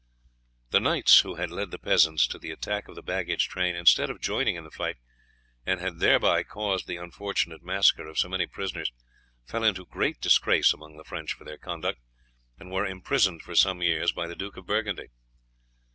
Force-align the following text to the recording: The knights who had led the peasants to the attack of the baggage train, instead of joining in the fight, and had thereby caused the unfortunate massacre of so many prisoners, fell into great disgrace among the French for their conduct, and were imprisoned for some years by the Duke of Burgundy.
The 0.71 0.79
knights 0.79 1.19
who 1.19 1.35
had 1.35 1.51
led 1.51 1.69
the 1.69 1.77
peasants 1.77 2.25
to 2.29 2.39
the 2.39 2.49
attack 2.49 2.87
of 2.87 2.95
the 2.95 3.03
baggage 3.03 3.47
train, 3.47 3.75
instead 3.75 4.09
of 4.09 4.19
joining 4.19 4.55
in 4.55 4.63
the 4.63 4.71
fight, 4.71 4.97
and 5.63 5.79
had 5.79 5.99
thereby 5.99 6.41
caused 6.41 6.87
the 6.87 6.95
unfortunate 6.97 7.61
massacre 7.61 8.07
of 8.07 8.17
so 8.17 8.27
many 8.27 8.47
prisoners, 8.47 8.91
fell 9.45 9.63
into 9.63 9.85
great 9.85 10.19
disgrace 10.19 10.73
among 10.73 10.97
the 10.97 11.03
French 11.03 11.33
for 11.33 11.43
their 11.43 11.59
conduct, 11.59 11.99
and 12.57 12.71
were 12.71 12.87
imprisoned 12.87 13.43
for 13.43 13.53
some 13.53 13.83
years 13.83 14.11
by 14.11 14.25
the 14.25 14.35
Duke 14.35 14.57
of 14.57 14.65
Burgundy. 14.65 15.09